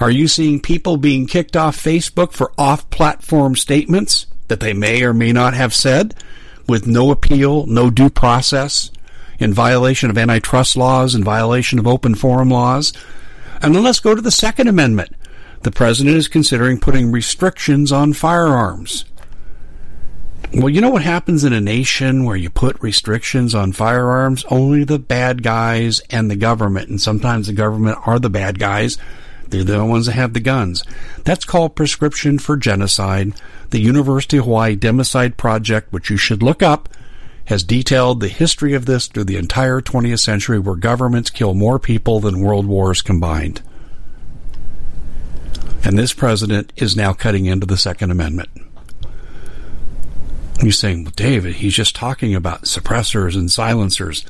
Are 0.00 0.10
you 0.10 0.28
seeing 0.28 0.60
people 0.60 0.98
being 0.98 1.26
kicked 1.26 1.56
off 1.56 1.82
Facebook 1.82 2.32
for 2.32 2.52
off 2.58 2.90
platform 2.90 3.56
statements 3.56 4.26
that 4.48 4.60
they 4.60 4.74
may 4.74 5.02
or 5.02 5.14
may 5.14 5.32
not 5.32 5.54
have 5.54 5.74
said 5.74 6.14
with 6.68 6.86
no 6.86 7.10
appeal, 7.10 7.64
no 7.64 7.88
due 7.88 8.10
process, 8.10 8.90
in 9.38 9.54
violation 9.54 10.10
of 10.10 10.18
antitrust 10.18 10.76
laws, 10.76 11.14
in 11.14 11.24
violation 11.24 11.78
of 11.78 11.86
open 11.86 12.14
forum 12.14 12.50
laws? 12.50 12.92
And 13.62 13.74
then 13.74 13.82
let's 13.82 14.00
go 14.00 14.14
to 14.14 14.20
the 14.20 14.30
Second 14.30 14.68
Amendment. 14.68 15.16
The 15.62 15.70
president 15.70 16.16
is 16.16 16.28
considering 16.28 16.80
putting 16.80 17.10
restrictions 17.10 17.92
on 17.92 18.12
firearms. 18.12 19.06
Well, 20.52 20.68
you 20.68 20.80
know 20.80 20.90
what 20.90 21.02
happens 21.02 21.44
in 21.44 21.52
a 21.52 21.60
nation 21.60 22.24
where 22.24 22.36
you 22.36 22.50
put 22.50 22.82
restrictions 22.82 23.54
on 23.54 23.72
firearms? 23.72 24.44
Only 24.50 24.82
the 24.82 24.98
bad 24.98 25.42
guys 25.44 26.00
and 26.10 26.28
the 26.28 26.36
government, 26.36 26.88
and 26.88 27.00
sometimes 27.00 27.46
the 27.46 27.52
government 27.52 27.98
are 28.04 28.18
the 28.18 28.30
bad 28.30 28.58
guys. 28.58 28.98
They're 29.48 29.64
the 29.64 29.84
ones 29.84 30.06
that 30.06 30.12
have 30.12 30.32
the 30.32 30.40
guns. 30.40 30.82
That's 31.24 31.44
called 31.44 31.76
prescription 31.76 32.38
for 32.38 32.56
genocide. 32.56 33.32
The 33.70 33.80
University 33.80 34.38
of 34.38 34.44
Hawaii 34.44 34.76
Democide 34.76 35.36
Project, 35.36 35.92
which 35.92 36.10
you 36.10 36.16
should 36.16 36.42
look 36.42 36.62
up, 36.62 36.88
has 37.46 37.64
detailed 37.64 38.20
the 38.20 38.28
history 38.28 38.74
of 38.74 38.86
this 38.86 39.08
through 39.08 39.24
the 39.24 39.36
entire 39.36 39.80
20th 39.80 40.20
century 40.20 40.58
where 40.58 40.76
governments 40.76 41.30
kill 41.30 41.54
more 41.54 41.78
people 41.78 42.20
than 42.20 42.40
world 42.40 42.66
wars 42.66 43.02
combined. 43.02 43.60
And 45.82 45.98
this 45.98 46.12
president 46.12 46.72
is 46.76 46.96
now 46.96 47.12
cutting 47.12 47.46
into 47.46 47.66
the 47.66 47.76
Second 47.76 48.10
Amendment. 48.10 48.50
You're 50.62 50.72
saying, 50.72 51.04
well, 51.04 51.12
David, 51.16 51.54
he's 51.54 51.74
just 51.74 51.96
talking 51.96 52.34
about 52.34 52.62
suppressors 52.62 53.34
and 53.34 53.50
silencers. 53.50 54.26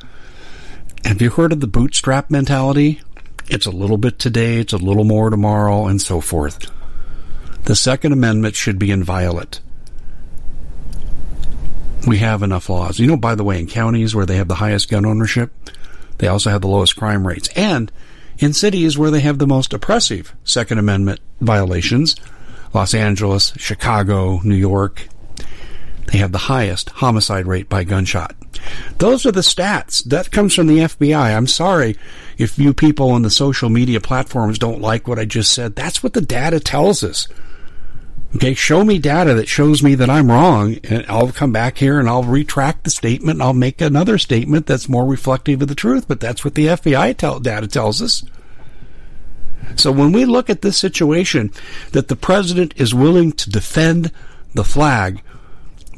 Have 1.05 1.21
you 1.21 1.31
heard 1.31 1.53
of 1.53 1.61
the 1.61 1.67
bootstrap 1.67 2.31
mentality? 2.31 3.01
It's 3.49 3.67
a 3.67 3.73
little 3.73 3.99
bit 3.99 4.21
today, 4.21 4.59
it's 4.59 4.73
a 4.73 4.79
little 4.79 5.03
more 5.03 5.31
tomorrow, 5.31 5.87
and 5.87 6.01
so 6.01 6.21
forth. 6.21 6.71
The 7.65 7.75
Second 7.75 8.13
Amendment 8.13 8.55
should 8.55 8.79
be 8.79 8.93
inviolate. 8.93 9.61
We 12.07 12.19
have 12.19 12.45
enough 12.45 12.69
laws. 12.69 13.01
You 13.01 13.09
know, 13.09 13.17
by 13.17 13.35
the 13.35 13.45
way, 13.45 13.59
in 13.59 13.67
counties 13.67 14.15
where 14.15 14.25
they 14.25 14.37
have 14.37 14.49
the 14.49 14.55
highest 14.55 14.89
gun 14.89 15.05
ownership, 15.05 15.53
they 16.19 16.29
also 16.29 16.51
have 16.51 16.61
the 16.61 16.69
lowest 16.69 16.97
crime 16.97 17.27
rates. 17.27 17.49
And 17.57 17.91
in 18.39 18.53
cities 18.53 18.97
where 18.97 19.11
they 19.11 19.21
have 19.21 19.39
the 19.39 19.47
most 19.49 19.75
oppressive 19.75 20.35
Second 20.45 20.79
Amendment 20.79 21.21
violations, 21.41 22.15
Los 22.73 22.95
Angeles, 22.95 23.53
Chicago, 23.57 24.41
New 24.45 24.55
York, 24.55 25.09
they 26.11 26.19
have 26.19 26.33
the 26.33 26.39
highest 26.39 26.91
homicide 26.91 27.47
rate 27.47 27.69
by 27.69 27.85
gunshot. 27.85 28.35
Those 28.99 29.25
are 29.25 29.33
the 29.33 29.41
stats. 29.41 30.03
That 30.05 30.33
comes 30.33 30.55
from 30.55 30.67
the 30.67 30.79
FBI. 30.79 31.37
I'm 31.37 31.47
sorry 31.47 31.97
if 32.37 32.59
you 32.59 32.75
people 32.75 33.11
on 33.11 33.23
the 33.23 33.31
social 33.31 33.71
media 33.71 34.01
platforms 34.01 34.59
don't 34.59 34.81
like 34.81 35.07
what 35.07 35.19
I 35.19 35.25
just 35.25 35.53
said. 35.53 35.77
That's 35.77 36.03
what 36.03 36.15
the 36.15 36.21
data 36.21 36.59
tells 36.59 37.05
us. 37.05 37.29
Okay, 38.35 38.55
show 38.55 38.85
me 38.85 38.99
data 38.99 39.35
that 39.35 39.49
shows 39.49 39.83
me 39.83 39.97
that 39.97 40.11
I'm 40.11 40.31
wrong, 40.31 40.79
and 40.85 41.05
I'll 41.09 41.33
come 41.33 41.53
back 41.53 41.79
here 41.79 41.99
and 41.99 42.09
I'll 42.09 42.23
retract 42.23 42.85
the 42.85 42.91
statement 42.91 43.37
and 43.37 43.43
I'll 43.43 43.55
make 43.55 43.81
another 43.81 44.19
statement 44.19 44.67
that's 44.67 44.89
more 44.89 45.07
reflective 45.07 45.63
of 45.63 45.69
the 45.69 45.75
truth. 45.75 46.07
But 46.09 46.21
that's 46.21 46.45
what 46.45 46.55
the 46.55 46.67
FBI 46.67 47.17
tell, 47.17 47.41
data 47.41 47.67
tells 47.67 48.03
us. 48.03 48.25
So 49.77 49.93
when 49.93 50.11
we 50.13 50.25
look 50.25 50.51
at 50.51 50.63
this 50.63 50.77
situation, 50.77 51.53
that 51.93 52.09
the 52.09 52.17
president 52.17 52.75
is 52.77 52.95
willing 52.95 53.33
to 53.33 53.51
defend 53.51 54.11
the 54.55 54.65
flag 54.65 55.23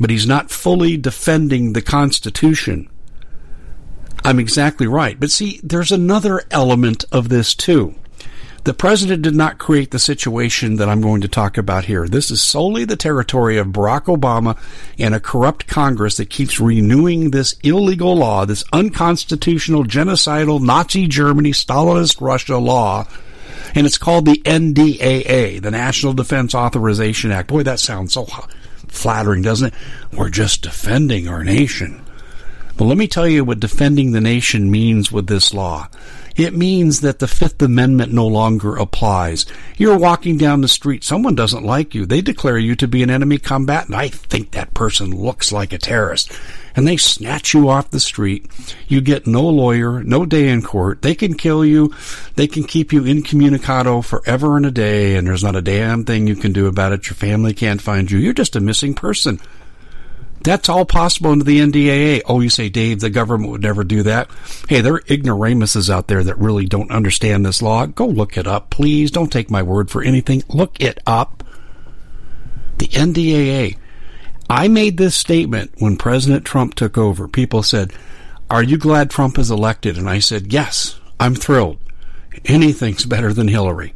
but 0.03 0.11
he's 0.11 0.27
not 0.27 0.51
fully 0.51 0.97
defending 0.97 1.73
the 1.73 1.81
Constitution. 1.81 2.91
I'm 4.25 4.41
exactly 4.41 4.89
right. 4.89 5.19
But 5.19 5.31
see, 5.31 5.61
there's 5.63 5.93
another 5.93 6.43
element 6.51 7.05
of 7.13 7.29
this 7.29 7.55
too. 7.55 7.95
The 8.65 8.75
president 8.75 9.23
did 9.23 9.35
not 9.35 9.59
create 9.59 9.91
the 9.93 9.99
situation 10.01 10.77
that 10.77 10.89
I'm 10.89 11.01
going 11.01 11.21
to 11.23 11.29
talk 11.29 11.57
about 11.57 11.85
here. 11.85 12.07
This 12.09 12.31
is 12.31 12.43
solely 12.43 12.85
the 12.85 12.97
territory 12.97 13.59
of 13.59 13.69
Barack 13.69 14.05
Obama 14.05 14.57
and 14.99 15.15
a 15.15 15.21
corrupt 15.21 15.67
Congress 15.67 16.17
that 16.17 16.31
keeps 16.31 16.61
renewing 16.61 17.31
this 17.31 17.57
illegal 17.63 18.17
law, 18.17 18.45
this 18.45 18.65
unconstitutional, 18.73 19.85
genocidal, 19.85 20.61
Nazi 20.61 21.07
Germany, 21.07 21.51
Stalinist 21.51 22.21
Russia 22.21 22.59
law. 22.59 23.07
And 23.75 23.87
it's 23.87 23.99
called 23.99 24.27
the 24.27 24.43
NDAA, 24.45 25.63
the 25.63 25.71
National 25.71 26.13
Defense 26.13 26.55
Authorization 26.55 27.31
Act. 27.31 27.49
Boy, 27.49 27.63
that 27.63 27.81
sounds 27.81 28.13
so 28.13 28.27
flattering, 28.93 29.43
doesn't 29.43 29.69
it? 29.69 29.75
We're 30.13 30.31
just 30.31 30.63
defending 30.63 31.29
our 31.29 31.43
nation. 31.43 32.05
But 32.77 32.85
let 32.85 32.97
me 32.97 33.09
tell 33.09 33.29
you 33.29 33.45
what 33.45 33.61
defending 33.61 34.13
the 34.13 34.21
nation 34.21 34.71
means 34.71 35.13
with 35.13 35.27
this 35.27 35.53
law. 35.53 35.89
It 36.37 36.55
means 36.55 37.01
that 37.01 37.19
the 37.19 37.29
Fifth 37.29 37.61
Amendment 37.63 38.13
no 38.13 38.27
longer 38.27 38.77
applies. 38.77 39.47
You're 39.77 39.99
walking 39.99 40.39
down 40.39 40.61
the 40.61 40.69
street, 40.69 41.05
someone 41.05 41.35
doesn't 41.35 41.65
like 41.65 41.95
you. 41.95 42.07
They 42.07 42.21
declare 42.21 42.59
you 42.59 42.75
to 42.77 42.89
be 42.89 43.03
an 43.03 43.11
enemy 43.11 43.39
combatant. 43.39 43.95
I 43.95 44.09
think 44.09 44.53
that 44.53 44.75
person 44.75 45.11
looks 45.11 45.53
like 45.53 45.73
a 45.73 45.79
terrorist 45.79 46.33
and 46.75 46.87
they 46.87 46.97
snatch 46.97 47.55
you 47.55 47.69
off 47.69 47.91
the 47.91 48.01
street. 48.01 48.47
You 48.89 49.01
get 49.01 49.27
no 49.27 49.43
lawyer, 49.43 50.03
no 50.03 50.25
day 50.25 50.49
in 50.49 50.63
court. 50.63 51.03
They 51.03 51.15
can 51.15 51.35
kill 51.35 51.65
you. 51.65 51.95
They 52.37 52.47
can 52.47 52.65
keep 52.65 52.93
you 52.93 53.05
incommunicado 53.05 54.03
forever 54.03 54.57
and 54.57 54.67
a 54.67 54.71
day, 54.71 55.17
and 55.17 55.27
there's 55.27 55.45
not 55.45 55.57
a 55.57 55.63
damn 55.63 56.05
thing 56.05 56.27
you 56.27 56.37
can 56.37 56.53
do 56.53 56.67
about 56.67 56.93
it. 56.93 57.07
Your 57.07 57.15
family 57.15 57.55
can't 57.55 57.83
find 57.83 58.11
you. 58.11 58.19
You're 58.19 58.33
just 58.33 58.57
a 58.57 58.61
missing 58.61 58.95
person. 58.95 59.41
That's 60.45 60.69
all 60.69 60.85
possible 60.85 61.31
under 61.31 61.45
the 61.45 61.61
NDAA. 61.61 62.23
Oh, 62.27 62.41
you 62.41 62.49
say, 62.49 62.69
Dave, 62.69 63.01
the 63.01 63.11
government 63.11 63.53
would 63.53 63.63
never 63.63 63.85
do 63.85 64.03
that. 64.03 64.29
Hey, 64.69 64.81
there 64.81 64.95
are 64.95 65.03
ignoramuses 65.09 65.89
out 65.89 66.09
there 66.09 66.25
that 66.25 66.39
really 66.39 66.67
don't 66.67 66.91
understand 66.91 67.47
this 67.47 67.63
law. 67.63 67.87
Go 67.87 68.07
look 68.07 68.37
it 68.37 68.47
up, 68.47 68.71
please. 68.71 69.11
Don't 69.11 69.31
take 69.31 69.51
my 69.51 69.63
word 69.63 69.91
for 69.91 70.03
anything. 70.03 70.43
Look 70.49 70.81
it 70.81 70.99
up. 71.07 71.45
The 72.79 72.89
NDAA 72.89 73.77
I 74.53 74.69
made 74.69 74.99
this 74.99 75.15
statement 75.17 75.73
when 75.79 75.97
President 75.97 76.45
Trump 76.45 76.75
took 76.75 76.99
over. 76.99 77.27
People 77.27 77.63
said, 77.63 77.91
Are 78.51 78.63
you 78.63 78.77
glad 78.77 79.09
Trump 79.09 79.39
is 79.39 79.51
elected? 79.51 79.97
And 79.97 80.11
I 80.11 80.19
said, 80.19 80.53
Yes, 80.53 81.01
I'm 81.19 81.35
thrilled. 81.35 81.79
Anything's 82.45 83.07
better 83.07 83.33
than 83.33 83.49
Hillary. 83.49 83.95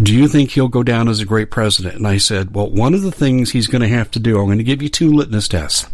Do 0.00 0.12
you 0.12 0.26
think 0.26 0.50
he'll 0.50 0.68
go 0.68 0.82
down 0.82 1.08
as 1.08 1.20
a 1.20 1.24
great 1.24 1.50
president? 1.50 1.94
And 1.94 2.06
I 2.06 2.18
said, 2.18 2.54
Well, 2.54 2.68
one 2.70 2.94
of 2.94 3.02
the 3.02 3.12
things 3.12 3.50
he's 3.50 3.68
going 3.68 3.82
to 3.82 3.88
have 3.88 4.10
to 4.12 4.18
do, 4.18 4.38
I'm 4.38 4.46
going 4.46 4.58
to 4.58 4.64
give 4.64 4.82
you 4.82 4.88
two 4.88 5.12
litmus 5.12 5.48
tests. 5.48 5.84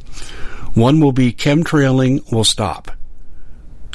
One 0.74 1.00
will 1.00 1.12
be 1.12 1.32
chemtrailing 1.32 2.32
will 2.32 2.44
stop. 2.44 2.92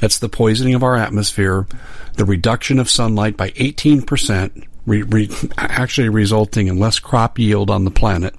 That's 0.02 0.20
the 0.20 0.30
poisoning 0.30 0.76
of 0.76 0.84
our 0.84 0.96
atmosphere, 0.96 1.68
the 2.16 2.26
reduction 2.26 2.80
of 2.80 2.90
sunlight 2.90 3.38
by 3.38 3.52
18%, 3.52 4.68
re- 4.86 5.02
re- 5.04 5.30
actually 5.58 6.10
resulting 6.10 6.68
in 6.68 6.78
less 6.78 7.00
crop 7.00 7.40
yield 7.40 7.70
on 7.70 7.86
the 7.86 7.92
planet. 7.92 8.36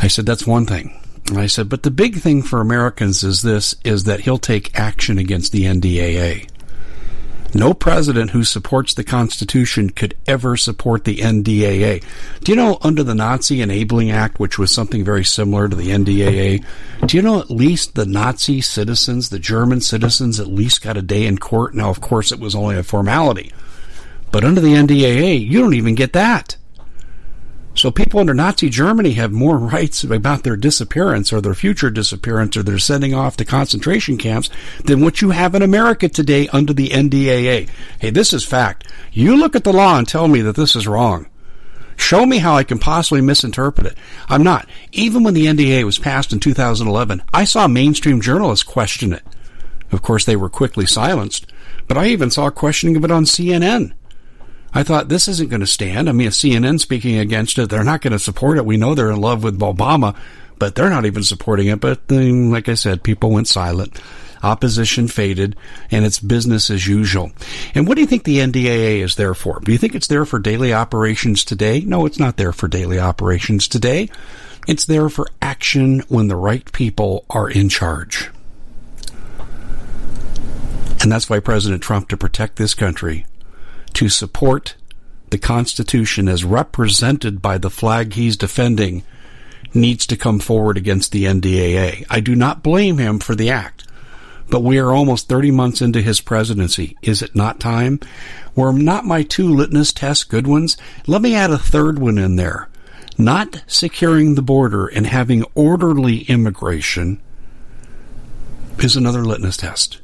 I 0.00 0.08
said, 0.08 0.24
that's 0.24 0.46
one 0.46 0.66
thing. 0.66 0.98
And 1.28 1.38
I 1.38 1.46
said, 1.46 1.68
but 1.68 1.82
the 1.82 1.90
big 1.90 2.16
thing 2.16 2.42
for 2.42 2.60
Americans 2.60 3.22
is 3.22 3.42
this, 3.42 3.74
is 3.84 4.04
that 4.04 4.20
he'll 4.20 4.38
take 4.38 4.76
action 4.78 5.18
against 5.18 5.52
the 5.52 5.64
NDAA. 5.64 6.48
No 7.54 7.74
president 7.74 8.30
who 8.30 8.44
supports 8.44 8.94
the 8.94 9.04
Constitution 9.04 9.90
could 9.90 10.16
ever 10.26 10.56
support 10.56 11.04
the 11.04 11.18
NDAA. 11.18 12.02
Do 12.40 12.52
you 12.52 12.56
know 12.56 12.78
under 12.80 13.02
the 13.02 13.14
Nazi 13.14 13.60
Enabling 13.60 14.10
Act, 14.10 14.40
which 14.40 14.58
was 14.58 14.72
something 14.72 15.04
very 15.04 15.24
similar 15.24 15.68
to 15.68 15.76
the 15.76 15.90
NDAA, 15.90 16.64
do 17.06 17.16
you 17.16 17.22
know 17.22 17.40
at 17.40 17.50
least 17.50 17.94
the 17.94 18.06
Nazi 18.06 18.60
citizens, 18.62 19.28
the 19.28 19.38
German 19.38 19.80
citizens, 19.82 20.40
at 20.40 20.46
least 20.46 20.82
got 20.82 20.96
a 20.96 21.02
day 21.02 21.26
in 21.26 21.36
court? 21.36 21.74
Now, 21.74 21.90
of 21.90 22.00
course, 22.00 22.32
it 22.32 22.40
was 22.40 22.54
only 22.54 22.76
a 22.76 22.82
formality. 22.82 23.52
But 24.30 24.44
under 24.44 24.62
the 24.62 24.74
NDAA, 24.74 25.46
you 25.46 25.60
don't 25.60 25.74
even 25.74 25.94
get 25.94 26.14
that. 26.14 26.56
So 27.74 27.90
people 27.90 28.20
under 28.20 28.34
Nazi 28.34 28.68
Germany 28.68 29.12
have 29.12 29.32
more 29.32 29.56
rights 29.56 30.04
about 30.04 30.42
their 30.42 30.56
disappearance 30.56 31.32
or 31.32 31.40
their 31.40 31.54
future 31.54 31.90
disappearance 31.90 32.56
or 32.56 32.62
their 32.62 32.78
sending 32.78 33.14
off 33.14 33.36
to 33.38 33.44
concentration 33.46 34.18
camps 34.18 34.50
than 34.84 35.00
what 35.00 35.22
you 35.22 35.30
have 35.30 35.54
in 35.54 35.62
America 35.62 36.08
today 36.08 36.48
under 36.48 36.74
the 36.74 36.90
NDAA. 36.90 37.68
Hey, 37.98 38.10
this 38.10 38.32
is 38.34 38.44
fact. 38.44 38.86
You 39.12 39.36
look 39.36 39.56
at 39.56 39.64
the 39.64 39.72
law 39.72 39.96
and 39.96 40.06
tell 40.06 40.28
me 40.28 40.42
that 40.42 40.56
this 40.56 40.76
is 40.76 40.86
wrong. 40.86 41.28
Show 41.96 42.26
me 42.26 42.38
how 42.38 42.54
I 42.56 42.64
can 42.64 42.78
possibly 42.78 43.20
misinterpret 43.20 43.86
it. 43.86 43.98
I'm 44.28 44.42
not. 44.42 44.68
Even 44.92 45.22
when 45.22 45.34
the 45.34 45.46
NDA 45.46 45.84
was 45.84 45.98
passed 45.98 46.32
in 46.32 46.40
2011, 46.40 47.22
I 47.32 47.44
saw 47.44 47.68
mainstream 47.68 48.20
journalists 48.20 48.64
question 48.64 49.12
it. 49.12 49.22
Of 49.92 50.02
course, 50.02 50.24
they 50.24 50.36
were 50.36 50.48
quickly 50.48 50.86
silenced, 50.86 51.46
but 51.86 51.96
I 51.96 52.08
even 52.08 52.30
saw 52.30 52.50
questioning 52.50 52.96
of 52.96 53.04
it 53.04 53.10
on 53.10 53.24
CNN. 53.24 53.92
I 54.74 54.82
thought 54.82 55.08
this 55.08 55.28
isn't 55.28 55.50
going 55.50 55.60
to 55.60 55.66
stand. 55.66 56.08
I 56.08 56.12
mean, 56.12 56.26
if 56.26 56.32
CNN 56.32 56.80
speaking 56.80 57.18
against 57.18 57.58
it, 57.58 57.68
they're 57.68 57.84
not 57.84 58.00
going 58.00 58.12
to 58.12 58.18
support 58.18 58.56
it. 58.56 58.64
We 58.64 58.78
know 58.78 58.94
they're 58.94 59.10
in 59.10 59.20
love 59.20 59.44
with 59.44 59.60
Obama, 59.60 60.16
but 60.58 60.74
they're 60.74 60.88
not 60.88 61.04
even 61.04 61.22
supporting 61.22 61.66
it. 61.66 61.80
But 61.80 62.08
then, 62.08 62.50
like 62.50 62.68
I 62.68 62.74
said, 62.74 63.02
people 63.02 63.30
went 63.30 63.48
silent. 63.48 64.00
Opposition 64.42 65.06
faded, 65.06 65.56
and 65.90 66.04
it's 66.04 66.18
business 66.18 66.68
as 66.70 66.86
usual. 66.86 67.30
And 67.74 67.86
what 67.86 67.94
do 67.94 68.00
you 68.00 68.06
think 68.06 68.24
the 68.24 68.38
NDAA 68.38 69.00
is 69.00 69.14
there 69.14 69.34
for? 69.34 69.60
Do 69.60 69.70
you 69.70 69.78
think 69.78 69.94
it's 69.94 70.08
there 70.08 70.24
for 70.24 70.38
daily 70.38 70.72
operations 70.72 71.44
today? 71.44 71.80
No, 71.80 72.06
it's 72.06 72.18
not 72.18 72.38
there 72.38 72.52
for 72.52 72.66
daily 72.66 72.98
operations 72.98 73.68
today. 73.68 74.08
It's 74.66 74.86
there 74.86 75.08
for 75.08 75.28
action 75.40 76.00
when 76.08 76.28
the 76.28 76.36
right 76.36 76.70
people 76.72 77.24
are 77.30 77.48
in 77.48 77.68
charge. 77.68 78.30
And 81.02 81.10
that's 81.10 81.28
why 81.28 81.40
President 81.40 81.82
Trump, 81.82 82.08
to 82.08 82.16
protect 82.16 82.56
this 82.56 82.74
country, 82.74 83.26
to 83.94 84.08
support 84.08 84.74
the 85.30 85.38
Constitution 85.38 86.28
as 86.28 86.44
represented 86.44 87.40
by 87.40 87.58
the 87.58 87.70
flag 87.70 88.12
he's 88.12 88.36
defending, 88.36 89.02
needs 89.74 90.06
to 90.06 90.16
come 90.16 90.38
forward 90.38 90.76
against 90.76 91.10
the 91.10 91.24
NDAA. 91.24 92.04
I 92.10 92.20
do 92.20 92.36
not 92.36 92.62
blame 92.62 92.98
him 92.98 93.18
for 93.18 93.34
the 93.34 93.50
act, 93.50 93.86
but 94.50 94.62
we 94.62 94.78
are 94.78 94.92
almost 94.92 95.28
30 95.28 95.50
months 95.50 95.80
into 95.80 96.02
his 96.02 96.20
presidency. 96.20 96.98
Is 97.00 97.22
it 97.22 97.34
not 97.34 97.60
time? 97.60 97.98
Were 98.54 98.74
not 98.74 99.06
my 99.06 99.22
two 99.22 99.48
litmus 99.48 99.94
tests 99.94 100.24
good 100.24 100.46
ones? 100.46 100.76
Let 101.06 101.22
me 101.22 101.34
add 101.34 101.50
a 101.50 101.58
third 101.58 101.98
one 101.98 102.18
in 102.18 102.36
there. 102.36 102.68
Not 103.16 103.62
securing 103.66 104.34
the 104.34 104.42
border 104.42 104.86
and 104.86 105.06
having 105.06 105.44
orderly 105.54 106.24
immigration 106.24 107.22
is 108.78 108.96
another 108.96 109.24
litmus 109.24 109.56
test 109.56 110.01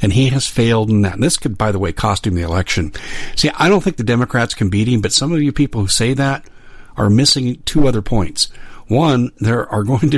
and 0.00 0.12
he 0.12 0.28
has 0.28 0.46
failed 0.46 0.90
in 0.90 1.02
that. 1.02 1.14
And 1.14 1.22
this 1.22 1.36
could, 1.36 1.58
by 1.58 1.72
the 1.72 1.78
way, 1.78 1.92
cost 1.92 2.26
him 2.26 2.34
the 2.34 2.42
election. 2.42 2.92
See, 3.36 3.50
I 3.54 3.68
don't 3.68 3.82
think 3.82 3.96
the 3.96 4.04
Democrats 4.04 4.54
can 4.54 4.70
beat 4.70 4.88
him, 4.88 5.00
but 5.00 5.12
some 5.12 5.32
of 5.32 5.42
you 5.42 5.52
people 5.52 5.80
who 5.80 5.88
say 5.88 6.14
that 6.14 6.48
are 6.96 7.10
missing 7.10 7.62
two 7.64 7.86
other 7.86 8.02
points. 8.02 8.48
One, 8.88 9.32
there 9.38 9.68
are 9.68 9.84
going 9.84 10.10
to 10.10 10.17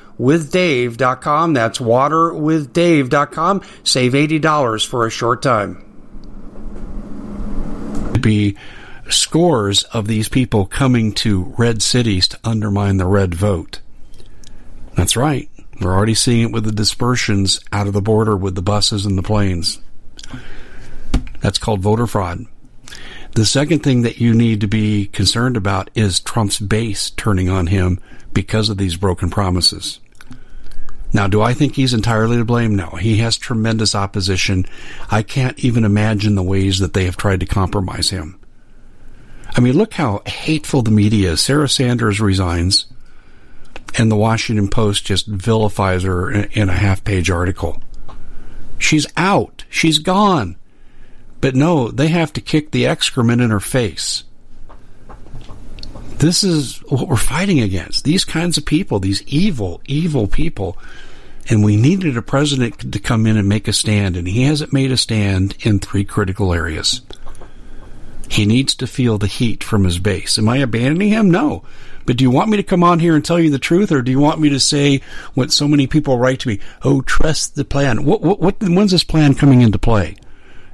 waterwithdave.com. 0.19 1.53
That's 1.53 1.79
waterwithdave.com. 1.79 3.61
Save 3.83 4.13
$80 4.13 4.87
for 4.87 5.05
a 5.05 5.09
short 5.09 5.41
time. 5.41 5.85
Be 8.19 8.55
scores 9.09 9.83
of 9.83 10.07
these 10.07 10.29
people 10.29 10.65
coming 10.65 11.11
to 11.13 11.53
red 11.57 11.81
cities 11.81 12.27
to 12.29 12.39
undermine 12.43 12.97
the 12.97 13.07
red 13.07 13.33
vote. 13.33 13.79
That's 14.95 15.17
right. 15.17 15.49
We're 15.79 15.95
already 15.95 16.13
seeing 16.13 16.49
it 16.49 16.51
with 16.51 16.65
the 16.65 16.71
dispersions 16.71 17.59
out 17.71 17.87
of 17.87 17.93
the 17.93 18.01
border 18.01 18.37
with 18.37 18.55
the 18.55 18.61
buses 18.61 19.05
and 19.05 19.17
the 19.17 19.23
planes. 19.23 19.79
That's 21.39 21.57
called 21.57 21.81
voter 21.81 22.05
fraud. 22.05 22.45
The 23.33 23.45
second 23.45 23.79
thing 23.79 24.01
that 24.03 24.19
you 24.19 24.33
need 24.33 24.61
to 24.61 24.67
be 24.67 25.07
concerned 25.07 25.57
about 25.57 25.89
is 25.95 26.19
Trump's 26.19 26.59
base 26.59 27.09
turning 27.11 27.49
on 27.49 27.67
him 27.67 27.99
because 28.33 28.69
of 28.69 28.77
these 28.77 28.95
broken 28.95 29.29
promises. 29.29 29.99
Now, 31.13 31.27
do 31.27 31.41
I 31.41 31.53
think 31.53 31.75
he's 31.75 31.93
entirely 31.93 32.37
to 32.37 32.45
blame? 32.45 32.75
No. 32.75 32.91
He 32.91 33.17
has 33.17 33.37
tremendous 33.37 33.95
opposition. 33.95 34.65
I 35.09 35.23
can't 35.23 35.59
even 35.59 35.83
imagine 35.83 36.35
the 36.35 36.43
ways 36.43 36.79
that 36.79 36.93
they 36.93 37.05
have 37.05 37.17
tried 37.17 37.41
to 37.41 37.45
compromise 37.45 38.09
him. 38.09 38.39
I 39.55 39.59
mean, 39.59 39.77
look 39.77 39.93
how 39.93 40.21
hateful 40.25 40.81
the 40.81 40.91
media 40.91 41.33
is. 41.33 41.41
Sarah 41.41 41.67
Sanders 41.67 42.21
resigns, 42.21 42.85
and 43.97 44.09
the 44.09 44.15
Washington 44.15 44.69
Post 44.69 45.05
just 45.05 45.27
vilifies 45.27 46.03
her 46.03 46.31
in 46.31 46.69
a 46.69 46.73
half 46.73 47.03
page 47.03 47.29
article. 47.29 47.81
She's 48.77 49.05
out. 49.17 49.65
She's 49.69 49.99
gone. 49.99 50.55
But 51.41 51.55
no, 51.55 51.89
they 51.89 52.07
have 52.07 52.31
to 52.33 52.41
kick 52.41 52.71
the 52.71 52.87
excrement 52.87 53.41
in 53.41 53.49
her 53.49 53.59
face. 53.59 54.23
This 56.21 56.43
is 56.43 56.77
what 56.87 57.07
we're 57.07 57.15
fighting 57.15 57.59
against. 57.61 58.03
These 58.03 58.25
kinds 58.25 58.55
of 58.55 58.63
people, 58.63 58.99
these 58.99 59.23
evil, 59.23 59.81
evil 59.87 60.27
people. 60.27 60.77
And 61.49 61.65
we 61.65 61.75
needed 61.75 62.15
a 62.15 62.21
president 62.21 62.93
to 62.93 62.99
come 62.99 63.25
in 63.25 63.37
and 63.37 63.49
make 63.49 63.67
a 63.67 63.73
stand, 63.73 64.15
and 64.15 64.27
he 64.27 64.43
hasn't 64.43 64.71
made 64.71 64.91
a 64.91 64.97
stand 64.97 65.57
in 65.61 65.79
three 65.79 66.05
critical 66.05 66.53
areas. 66.53 67.01
He 68.29 68.45
needs 68.45 68.75
to 68.75 68.85
feel 68.85 69.17
the 69.17 69.25
heat 69.25 69.63
from 69.63 69.83
his 69.83 69.97
base. 69.97 70.37
Am 70.37 70.47
I 70.47 70.57
abandoning 70.57 71.09
him? 71.09 71.31
No. 71.31 71.63
But 72.05 72.17
do 72.17 72.23
you 72.23 72.29
want 72.29 72.51
me 72.51 72.57
to 72.57 72.63
come 72.63 72.83
on 72.83 72.99
here 72.99 73.15
and 73.15 73.25
tell 73.25 73.39
you 73.39 73.49
the 73.49 73.57
truth, 73.57 73.91
or 73.91 74.03
do 74.03 74.11
you 74.11 74.19
want 74.19 74.39
me 74.39 74.49
to 74.49 74.59
say 74.59 75.01
what 75.33 75.51
so 75.51 75.67
many 75.67 75.87
people 75.87 76.19
write 76.19 76.41
to 76.41 76.49
me? 76.49 76.59
Oh, 76.83 77.01
trust 77.01 77.55
the 77.55 77.65
plan. 77.65 78.05
What, 78.05 78.21
what, 78.21 78.39
what, 78.39 78.61
when's 78.61 78.91
this 78.91 79.03
plan 79.03 79.33
coming 79.33 79.61
into 79.61 79.79
play? 79.79 80.17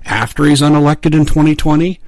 After 0.03 0.43
he's 0.43 0.61
unelected 0.61 1.15
in 1.15 1.25
2020? 1.25 2.01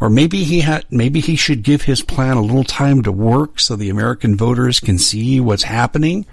Or 0.00 0.10
maybe 0.10 0.44
he 0.44 0.60
had, 0.60 0.84
maybe 0.90 1.20
he 1.20 1.36
should 1.36 1.62
give 1.62 1.82
his 1.82 2.02
plan 2.02 2.36
a 2.36 2.42
little 2.42 2.64
time 2.64 3.02
to 3.02 3.12
work 3.12 3.58
so 3.58 3.76
the 3.76 3.90
American 3.90 4.36
voters 4.36 4.80
can 4.80 4.98
see 4.98 5.40
what's 5.40 5.62
happening. 5.62 6.26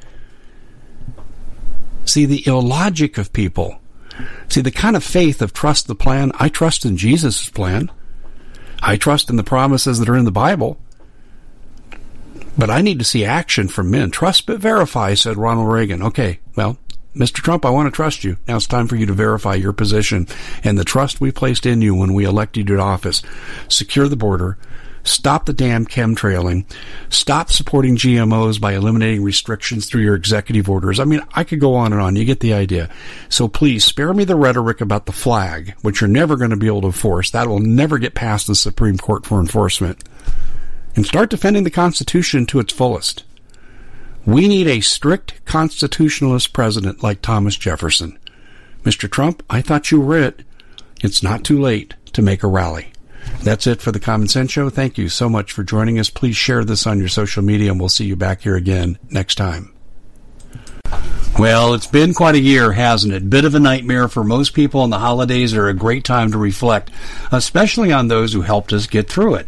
See 2.06 2.26
the 2.26 2.46
illogic 2.46 3.18
of 3.18 3.32
people. 3.32 3.80
See 4.50 4.62
the 4.62 4.72
kind 4.72 4.96
of 4.96 5.04
faith 5.04 5.42
of 5.42 5.54
trust 5.54 5.88
the 5.88 5.96
plan. 5.96 6.32
I 6.36 6.50
trust 6.50 6.86
in 6.86 6.98
Jesus' 6.98 7.50
plan. 7.50 7.90
I 8.82 8.98
trust 8.98 9.30
in 9.30 9.38
the 9.38 9.44
promises 9.44 10.00
that 10.00 10.10
are 10.10 10.18
in 10.18 10.26
the 10.26 10.32
Bible. 10.32 10.78
But 12.58 12.70
I 12.70 12.82
need 12.82 13.00
to 13.00 13.06
see 13.06 13.26
action 13.26 13.68
from 13.68 13.90
men. 13.90 14.12
Trust 14.12 14.46
but 14.46 14.60
verify, 14.60 15.14
said 15.14 15.38
Ronald 15.38 15.72
Reagan. 15.72 16.04
Okay, 16.04 16.40
well, 16.56 16.78
Mr. 17.16 17.36
Trump, 17.36 17.66
I 17.66 17.70
want 17.70 17.88
to 17.88 17.96
trust 17.96 18.24
you. 18.24 18.38
Now 18.48 18.56
it's 18.56 18.68
time 18.68 18.88
for 18.88 18.96
you 18.96 19.06
to 19.06 19.14
verify 19.14 19.56
your 19.56 19.74
position 19.74 20.28
and 20.64 20.78
the 20.78 20.84
trust 20.84 21.22
we 21.22 21.32
placed 21.32 21.66
in 21.66 21.82
you 21.82 21.94
when 21.94 22.14
we 22.14 22.26
elected 22.26 22.70
you 22.70 22.76
to 22.76 22.82
office. 22.82 23.22
Secure 23.68 24.08
the 24.08 24.16
border. 24.16 24.58
Stop 25.04 25.46
the 25.46 25.54
damn 25.54 25.86
chemtrailing. 25.86 26.66
Stop 27.10 27.52
supporting 27.52 27.98
GMOs 27.98 28.60
by 28.60 28.74
eliminating 28.74 29.22
restrictions 29.22 29.86
through 29.86 30.02
your 30.02 30.16
executive 30.16 30.70
orders. 30.70 31.00
I 31.00 31.04
mean, 31.04 31.22
I 31.34 31.44
could 31.44 31.60
go 31.60 31.76
on 31.76 31.92
and 31.92 32.02
on. 32.02 32.16
You 32.16 32.24
get 32.24 32.40
the 32.40 32.54
idea. 32.54 32.90
So 33.28 33.50
please 33.50 33.84
spare 33.84 34.14
me 34.14 34.24
the 34.24 34.38
rhetoric 34.38 34.80
about 34.80 35.06
the 35.06 35.12
flag, 35.12 35.76
which 35.82 36.00
you're 36.00 36.08
never 36.08 36.38
going 36.38 36.52
to 36.52 36.58
be 36.58 36.68
able 36.68 36.82
to 36.82 36.88
enforce. 36.88 37.32
That 37.32 37.48
will 37.48 37.60
never 37.60 37.98
get 37.98 38.16
past 38.16 38.48
the 38.48 38.56
Supreme 38.56 38.98
Court 38.98 39.26
for 39.26 39.42
enforcement. 39.42 40.04
And 40.96 41.06
start 41.06 41.30
defending 41.30 41.64
the 41.64 41.70
Constitution 41.70 42.46
to 42.48 42.60
its 42.60 42.72
fullest. 42.72 43.24
We 44.26 44.48
need 44.48 44.68
a 44.68 44.80
strict 44.80 45.44
constitutionalist 45.46 46.54
president 46.54 47.04
like 47.04 47.22
Thomas 47.22 47.58
Jefferson. 47.58 48.18
Mr. 48.84 49.10
Trump, 49.10 49.44
I 49.50 49.62
thought 49.62 49.92
you 49.92 50.00
were 50.00 50.18
it. 50.18 50.44
It's 51.02 51.22
not 51.22 51.44
too 51.44 51.60
late 51.60 51.94
to 52.14 52.22
make 52.22 52.44
a 52.44 52.48
rally. 52.48 52.94
That's 53.44 53.68
it 53.68 53.82
for 53.82 53.92
the 53.92 54.00
Common 54.00 54.28
Sense 54.28 54.52
Show. 54.52 54.70
Thank 54.70 54.98
you 54.98 55.10
so 55.10 55.28
much 55.28 55.52
for 55.52 55.64
joining 55.64 56.00
us. 56.00 56.10
Please 56.10 56.38
share 56.38 56.64
this 56.64 56.88
on 56.88 57.00
your 57.00 57.10
social 57.10 57.44
media, 57.44 57.72
and 57.72 57.80
we'll 57.80 57.90
see 57.90 58.06
you 58.06 58.16
back 58.16 58.42
here 58.42 58.56
again 58.56 58.98
next 59.10 59.36
time. 59.36 59.74
Well, 61.38 61.74
it's 61.74 61.88
been 61.88 62.14
quite 62.14 62.36
a 62.36 62.40
year, 62.40 62.72
hasn't 62.72 63.14
it? 63.14 63.30
Bit 63.30 63.44
of 63.44 63.56
a 63.56 63.60
nightmare 63.60 64.08
for 64.08 64.24
most 64.24 64.54
people, 64.54 64.84
and 64.84 64.94
the 64.94 65.00
holidays 65.00 65.54
are 65.54 65.68
a 65.68 65.74
great 65.74 66.06
time 66.06 66.32
to 66.32 66.38
reflect, 66.38 66.92
especially 67.32 67.92
on 67.92 68.08
those 68.08 68.32
who 68.34 68.42
helped 68.42 68.72
us 68.72 68.88
get 68.88 69.10
through 69.10 69.36
it. 69.36 69.48